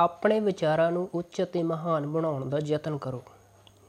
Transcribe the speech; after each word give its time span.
ਆਪਣੇ 0.00 0.40
ਵਿਚਾਰਾਂ 0.40 0.92
ਨੂੰ 0.92 1.08
ਉੱਚ 1.14 1.42
ਅਤੇ 1.42 1.62
ਮਹਾਨ 1.62 2.06
ਬਣਾਉਣ 2.06 2.48
ਦਾ 2.48 2.58
ਯਤਨ 2.66 2.98
ਕਰੋ। 2.98 3.22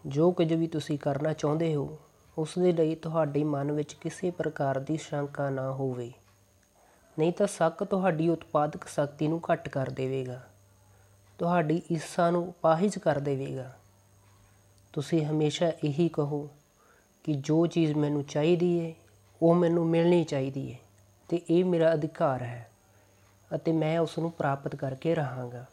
ਜੋ 0.07 0.31
ਕੁਝ 0.31 0.53
ਵੀ 0.53 0.67
ਤੁਸੀਂ 0.67 0.99
ਕਰਨਾ 0.99 1.33
ਚਾਹੁੰਦੇ 1.33 1.75
ਹੋ, 1.75 1.99
ਉਸ 2.37 2.59
ਦੇ 2.59 2.71
ਲਈ 2.71 2.95
ਤੁਹਾਡੇ 2.95 3.43
ਮਨ 3.43 3.71
ਵਿੱਚ 3.71 3.93
ਕਿਸੇ 3.93 4.31
ਪ੍ਰਕਾਰ 4.31 4.79
ਦੀ 4.79 4.97
ਸ਼ੰਕਾ 4.97 5.49
ਨਾ 5.49 5.71
ਹੋਵੇ। 5.71 6.11
ਨਹੀਂ 7.19 7.31
ਤਾਂ 7.31 7.47
ਸ਼ੱਕ 7.47 7.83
ਤੁਹਾਡੀ 7.83 8.29
ਉਤਪਾਦਕ 8.29 8.87
ਸ਼ਕਤੀ 8.87 9.27
ਨੂੰ 9.27 9.41
ਘੱਟ 9.51 9.69
ਕਰ 9.69 9.89
ਦੇਵੇਗਾ। 9.89 10.41
ਤੁਹਾਡੀ 11.37 11.81
ਇੱਛਾ 11.91 12.31
ਨੂੰ 12.31 12.49
ਅਪਾਹਿਜ 12.49 12.97
ਕਰ 12.97 13.19
ਦੇਵੇਗਾ। 13.19 13.71
ਤੁਸੀਂ 14.93 15.25
ਹਮੇਸ਼ਾ 15.25 15.71
ਇਹੀ 15.83 16.09
ਕਹੋ 16.09 16.49
ਕਿ 17.23 17.33
ਜੋ 17.33 17.67
ਚੀਜ਼ 17.67 17.93
ਮੈਨੂੰ 17.93 18.23
ਚਾਹੀਦੀ 18.23 18.85
ਹੈ 18.85 18.93
ਉਹ 19.41 19.55
ਮੈਨੂੰ 19.55 19.87
ਮਿਲਣੀ 19.87 20.23
ਚਾਹੀਦੀ 20.23 20.73
ਹੈ 20.73 20.79
ਤੇ 21.29 21.41
ਇਹ 21.49 21.65
ਮੇਰਾ 21.65 21.93
ਅਧਿਕਾਰ 21.93 22.41
ਹੈ 22.41 22.71
ਅਤੇ 23.55 23.71
ਮੈਂ 23.71 23.99
ਉਸ 23.99 24.19
ਨੂੰ 24.19 24.31
ਪ੍ਰਾਪਤ 24.31 24.75
ਕਰਕੇ 24.75 25.15
ਰਹਾਂਗਾ। 25.15 25.65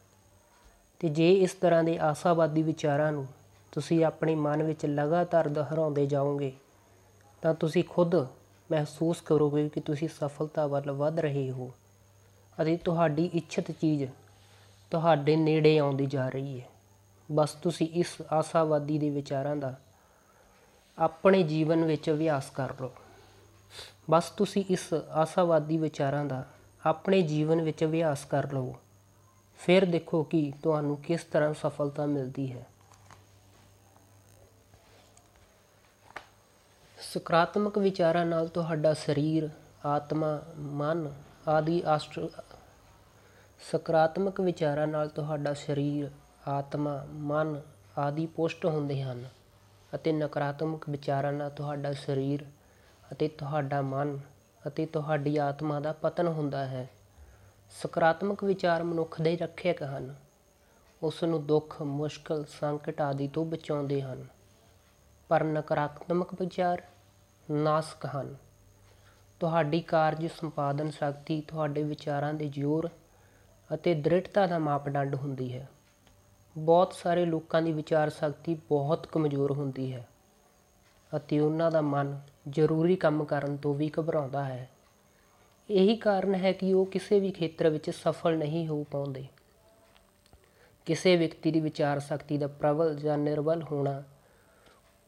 ਤੇ 1.01 1.09
ਜੇ 1.09 1.33
ਇਸ 1.33 1.53
ਤਰ੍ਹਾਂ 1.53 1.83
ਦੇ 1.85 1.99
ਆਸ਼ਾਵਾਦੀ 1.99 2.63
ਵਿਚਾਰਾਂ 2.63 3.13
ਨੂੰ 3.13 3.27
ਤੁਸੀਂ 3.73 4.05
ਆਪਣੇ 4.05 4.35
ਮਨ 4.35 4.63
ਵਿੱਚ 4.63 4.87
ਲਗਾਤਾਰ 4.87 5.49
ਦੁਹਰਾਉਂਦੇ 5.49 6.07
ਜਾਓਗੇ, 6.07 6.53
ਤਾਂ 7.43 7.55
ਤੁਸੀਂ 7.55 7.85
ਖੁਦ 7.85 8.15
ਮਹਿਸੂਸ 8.71 9.21
ਕਰੋਗੇ 9.21 9.69
ਕਿ 9.69 9.81
ਤੁਸੀਂ 9.81 10.09
ਸਫਲਤਾ 10.09 10.67
ਵੱਲ 10.67 10.91
ਵਧ 10.93 11.21
ਰਹੇ 11.21 11.51
ਹੋ 11.51 11.71
ਅਤੇ 12.63 12.77
ਤੁਹਾਡੀ 12.77 13.31
ਇੱਛਤ 13.35 13.71
ਚੀਜ਼ 13.71 14.05
ਤੁਹਾਡੇ 14.91 15.37
ਨੇੜੇ 15.37 15.79
ਆਉਂਦੀ 15.79 16.07
ਜਾ 16.07 16.29
ਰਹੀ 16.29 16.61
ਹੈ। 16.61 16.67
ਬਸ 17.29 17.53
ਤੁਸੀਂ 17.53 17.89
ਇਸ 17.93 18.17
ਆਸ਼ਾਵਾਦੀ 18.33 18.99
ਦੇ 18.99 19.11
ਵਿਚਾਰਾਂ 19.11 19.57
ਦਾ 19.57 19.75
ਆਪਣੇ 20.99 21.43
ਜੀਵਨ 21.43 21.85
ਵਿੱਚ 21.85 22.11
ਅਭਿਆਸ 22.11 22.51
ਕਰ 22.51 22.73
ਲਓ। 22.81 22.93
ਬਸ 24.11 24.31
ਤੁਸੀਂ 24.31 24.65
ਇਸ 24.71 24.93
ਆਸ਼ਾਵਾਦੀ 24.95 25.77
ਵਿਚਾਰਾਂ 25.77 26.25
ਦਾ 26.25 26.45
ਆਪਣੇ 26.87 27.23
ਜੀਵਨ 27.23 27.63
ਵਿੱਚ 27.63 27.85
ਅਭਿਆਸ 27.85 28.25
ਕਰ 28.25 28.53
ਲਓ। 28.53 28.75
ਫਿਰ 29.61 29.85
ਦੇਖੋ 29.85 30.23
ਕਿ 30.23 30.53
ਤੁਹਾਨੂੰ 30.63 30.97
ਕਿਸ 30.97 31.25
ਤਰ੍ਹਾਂ 31.25 31.55
ਸਫਲਤਾ 31.55 32.07
ਮਿਲਦੀ 32.07 32.51
ਹੈ। 32.53 32.67
ਸਕਾਰਾਤਮਕ 36.99 37.79
ਵਿਚਾਰਾਂ 37.79 38.25
ਨਾਲ 38.27 38.49
ਤੁਹਾਡਾ 38.49 38.93
ਸਰੀਰ, 38.95 39.49
ਆਤਮਾ, 39.87 40.41
ਮਨ 40.59 41.11
ਆਦਿ 41.49 41.83
ਆਸਟ 41.87 42.19
ਸਕਾਰਾਤਮਕ 43.61 44.41
ਵਿਚਾਰਾਂ 44.41 44.87
ਨਾਲ 44.87 45.09
ਤੁਹਾਡਾ 45.09 45.53
ਸਰੀਰ, 45.55 46.11
ਆਤਮਾ, 46.49 47.07
ਮਨ 47.13 47.61
ਆਦਿ 47.99 48.27
ਪੁਸ਼ਟ 48.27 48.65
ਹੁੰਦੇ 48.67 49.03
ਹਨ 49.03 49.25
ਅਤੇ 49.95 50.13
ਨਕਾਰਾਤਮਕ 50.13 50.89
ਵਿਚਾਰਾਂ 50.91 51.33
ਨਾਲ 51.33 51.51
ਤੁਹਾਡਾ 51.51 51.93
ਸਰੀਰ 51.93 52.45
ਅਤੇ 53.13 53.29
ਤੁਹਾਡਾ 53.29 53.81
ਮਨ 53.83 54.19
ਅਤੇ 54.67 54.87
ਤੁਹਾਡੀ 54.87 55.37
ਆਤਮਾ 55.37 55.81
ਦਾ 55.81 55.93
ਪਤਨ 55.93 56.29
ਹੁੰਦਾ 56.29 56.65
ਹੈ। 56.67 56.89
ਸਕਾਰਾਤਮਕ 57.71 58.45
ਵਿਚਾਰ 58.45 58.83
ਮਨੁੱਖ 58.83 59.23
ਦੇ 59.23 59.37
ਰੱਖਿਅਕ 59.37 59.83
ਹਨ। 59.83 60.15
ਉਸ 61.03 61.25
ਨੂੰ 61.25 61.47
ਦੁੱਖ, 61.47 61.83
ਮੁਸ਼ਕਲ, 61.83 62.45
ਸੰਕਟ 62.45 63.01
ਆਦਿ 63.01 63.29
ਤੋਂ 63.29 63.45
ਬਚਾਉਂਦੇ 63.45 64.03
ਹਨ। 64.03 64.27
ਪਰ 65.29 65.45
ਨਕਾਰਾਤਮਕ 65.45 66.35
ਵਿਚਾਰ 66.35 66.83
ਨਾਸਕ 67.51 68.07
ਹਨ। 68.07 68.37
ਤੁਹਾਡੀ 69.41 69.81
ਕਾਰਜ 69.81 70.27
ਸੰਪਾਦਨ 70.27 70.91
ਸ਼ਕਤੀ, 70.91 71.41
ਤੁਹਾਡੇ 71.41 71.83
ਵਿਚਾਰਾਂ 71.83 72.35
ਦੇ 72.35 72.49
ਜ਼ੋਰ 72.49 72.89
ਅਤੇ 73.75 73.95
ਦ੍ਰਿੜਤਾ 73.95 74.47
ਦਾ 74.47 74.59
ਮਾਪਦੰਡ 74.59 75.15
ਹੁੰਦੀ 75.15 75.59
ਹੈ। 75.59 75.69
ਬਹੁਤ 76.59 76.93
ਸਾਰੇ 76.93 77.25
ਲੋਕਾਂ 77.25 77.63
ਦੀ 77.63 77.73
ਵਿਚਾਰ 77.73 78.11
ਸ਼ਕਤੀ 78.11 78.55
ਬਹੁਤ 78.55 79.07
ਕਮਜ਼ੋਰ 79.07 79.53
ਹੁੰਦੀ 79.53 79.93
ਹੈ 79.93 80.09
ਅਤੇ 81.17 81.41
ਉਹਨਾਂ 81.41 81.71
ਦਾ 81.71 81.81
ਮਨ 81.81 82.21
ਜ਼ਰੂਰੀ 82.49 82.97
ਕੰਮ 82.97 83.25
ਕਰਨ 83.25 83.57
ਤੋਂ 83.57 83.75
ਵੀ 83.75 83.91
ਘਬਰਾਉਂਦਾ 84.01 84.45
ਹੈ। 84.45 84.69
ਇਹੀ 85.71 85.97
ਕਾਰਨ 85.97 86.35
ਹੈ 86.35 86.53
ਕਿ 86.53 86.73
ਉਹ 86.73 86.87
ਕਿਸੇ 86.87 87.21
ਵੀ 87.21 87.31
ਖੇਤਰ 87.31 87.69
ਵਿੱਚ 87.69 87.91
ਸਫਲ 87.91 88.39
ਨਹੀਂ 88.39 88.69
ਹੋ 88.69 88.85
ਪਾਉਂਦੇ। 88.91 89.27
ਕਿਸੇ 90.87 91.17
ਵਿਅਕਤੀ 91.17 91.51
ਦੀ 91.51 91.61
ਵਿਚਾਰ 91.61 92.01
ਸ਼ਕਤੀ 92.01 92.39
ਦਾ 92.39 92.47
ਪ੍ਰਬਲ 92.47 92.97
ਜਾਂ 92.97 93.19
ਨਿਰਬਲ 93.19 93.63
ਹੋਣਾ 93.63 94.03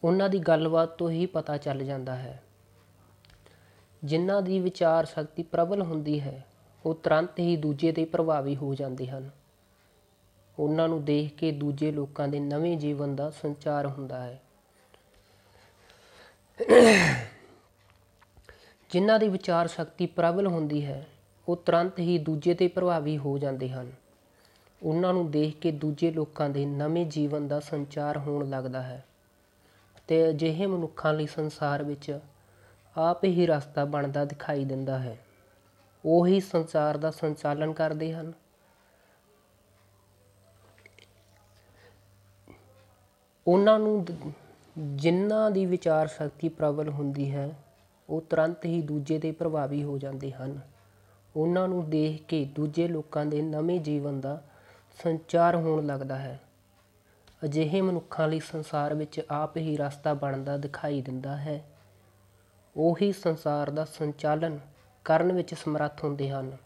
ਉਹਨਾਂ 0.04 0.28
ਦੀ 0.28 0.38
ਗੱਲਬਾਤ 0.38 0.88
ਤੋਂ 0.88 1.10
ਹੀ 1.10 1.26
ਪਤਾ 1.26 1.56
ਚੱਲ 1.56 1.84
ਜਾਂਦਾ 1.84 2.16
ਹੈ। 2.16 2.42
ਜਿਨ੍ਹਾਂ 4.04 4.42
ਦੀ 4.42 4.60
ਵਿਚਾਰ 4.60 5.04
ਸ਼ਕਤੀ 5.04 5.42
ਪ੍ਰਬਲ 5.42 5.82
ਹੁੰਦੀ 5.82 6.20
ਹੈ, 6.20 6.46
ਉਹ 6.84 6.94
ਤੁਰੰਤ 6.94 7.38
ਹੀ 7.38 7.56
ਦੂਜੇ 7.56 7.92
ਤੇ 7.92 8.04
ਪ੍ਰਭਾਵੀ 8.04 8.56
ਹੋ 8.56 8.74
ਜਾਂਦੇ 8.74 9.06
ਹਨ। 9.06 9.30
ਉਹਨਾਂ 10.58 10.88
ਨੂੰ 10.88 11.04
ਦੇਖ 11.04 11.34
ਕੇ 11.34 11.52
ਦੂਜੇ 11.52 11.92
ਲੋਕਾਂ 11.92 12.28
ਦੇ 12.28 12.40
ਨਵੇਂ 12.40 12.76
ਜੀਵਨ 12.76 13.16
ਦਾ 13.16 13.30
ਸੰਚਾਰ 13.30 13.86
ਹੁੰਦਾ 13.86 14.22
ਹੈ। 14.22 14.42
ਜਿਨ੍ਹਾਂ 18.90 19.18
ਦੀ 19.18 19.28
ਵਿਚਾਰ 19.28 19.68
ਸ਼ਕਤੀ 19.68 20.06
ਪ੍ਰਬਲ 20.06 20.46
ਹੁੰਦੀ 20.46 20.84
ਹੈ, 20.86 21.06
ਉਹ 21.48 21.56
ਤੁਰੰਤ 21.56 21.98
ਹੀ 21.98 22.18
ਦੂਜੇ 22.18 22.54
ਤੇ 22.54 22.68
ਪ੍ਰਭਾਵੀ 22.68 23.18
ਹੋ 23.18 23.38
ਜਾਂਦੇ 23.38 23.68
ਹਨ। 23.68 23.92
ਉਹਨਾਂ 24.82 25.12
ਨੂੰ 25.12 25.30
ਦੇਖ 25.30 25.58
ਕੇ 25.58 25.70
ਦੂਜੇ 25.72 26.10
ਲੋਕਾਂ 26.10 26.50
ਦੇ 26.50 26.66
ਨਵੇਂ 26.66 27.06
ਜੀਵਨ 27.06 27.48
ਦਾ 27.48 27.60
ਸੰਚਾਰ 27.60 28.18
ਹੋਣ 28.18 28.48
ਲੱਗਦਾ 28.50 28.82
ਹੈ 28.82 29.04
ਤੇ 30.06 30.28
ਅਜਿਹੇ 30.28 30.66
ਮਨੁੱਖਾਂ 30.66 31.14
ਲਈ 31.14 31.26
ਸੰਸਾਰ 31.26 31.82
ਵਿੱਚ 31.82 32.20
ਆਪ 32.96 33.24
ਹੀ 33.24 33.46
ਰਸਤਾ 33.46 33.84
ਬਣਦਾ 33.84 34.24
ਦਿਖਾਈ 34.24 34.64
ਦਿੰਦਾ 34.64 34.98
ਹੈ। 34.98 35.18
ਉਹੀ 36.04 36.40
ਸੰਸਾਰ 36.40 36.96
ਦਾ 36.96 37.10
ਸੰਚਾਲਨ 37.10 37.72
ਕਰਦੇ 37.72 38.12
ਹਨ। 38.12 38.32
ਉਹਨਾਂ 43.46 43.78
ਨੂੰ 43.78 44.06
ਜਿਨ੍ਹਾਂ 44.78 45.50
ਦੀ 45.50 45.66
ਵਿਚਾਰ 45.66 46.06
ਸ਼ਕਤੀ 46.06 46.48
ਪ੍ਰਬਲ 46.48 46.88
ਹੁੰਦੀ 46.88 47.30
ਹੈ 47.30 47.56
ਉਹ 48.10 48.20
ਤੁਰੰਤ 48.20 48.64
ਹੀ 48.64 48.82
ਦੂਜੇ 48.82 49.18
ਤੇ 49.18 49.32
ਪ੍ਰਭਾਵੀ 49.32 49.82
ਹੋ 49.82 49.98
ਜਾਂਦੇ 49.98 50.32
ਹਨ। 50.32 50.60
ਉਹਨਾਂ 51.36 51.68
ਨੂੰ 51.68 51.90
ਦੇਖ 51.90 52.24
ਕੇ 52.24 52.44
ਦੂਜੇ 52.44 52.88
ਲੋਕਾਂ 52.88 53.26
ਦੇ 53.26 53.42
ਨਵੇਂ 53.42 53.80
ਜੀਵਨ 53.80 54.20
ਦਾ 54.20 54.42
ਸੰਚਾਰ 55.02 55.56
ਹੋਣ 55.56 55.86
ਲੱਗਦਾ 55.86 56.16
ਹੈ। 56.16 56.40
ਅਜਿਹੇ 57.44 57.80
ਮਨੁੱਖਾਂ 57.80 58.28
ਲਈ 58.28 58.40
ਸੰਸਾਰ 58.40 58.94
ਵਿੱਚ 58.94 59.20
ਆਪ 59.30 59.56
ਹੀ 59.56 59.76
ਰਸਤਾ 59.76 60.14
ਬਣਦਾ 60.14 60.56
ਦਿਖਾਈ 60.56 61.02
ਦਿੰਦਾ 61.02 61.36
ਹੈ। 61.36 61.64
ਉਹੀ 62.76 63.12
ਸੰਸਾਰ 63.12 63.70
ਦਾ 63.70 63.84
ਸੰਚਾਲਨ 63.84 64.60
ਕਰਨ 65.04 65.32
ਵਿੱਚ 65.32 65.54
ਸਮਰੱਥ 65.54 66.04
ਹੁੰਦੇ 66.04 66.30
ਹਨ। 66.30 66.56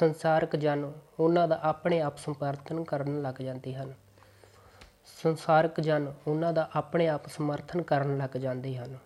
ਸੰਸਾਰਕ 0.00 0.56
ਜਨ 0.56 0.92
ਉਹਨਾਂ 1.20 1.48
ਦਾ 1.48 1.60
ਆਪਣੇ 1.62 2.00
ਆਪ 2.00 2.16
ਸਮਰਥਨ 2.16 2.84
ਕਰਨ 2.84 3.22
ਲੱਗ 3.22 3.42
ਜਾਂਦੇ 3.42 3.74
ਹਨ। 3.74 3.94
ਸੰਸਾਰਕ 5.22 5.80
ਜਨ 5.80 6.12
ਉਹਨਾਂ 6.26 6.52
ਦਾ 6.52 6.70
ਆਪਣੇ 6.74 7.08
ਆਪ 7.08 7.28
ਸਮਰਥਨ 7.28 7.82
ਕਰਨ 7.82 8.18
ਲੱਗ 8.18 8.36
ਜਾਂਦੇ 8.36 8.76
ਹਨ। 8.76 8.96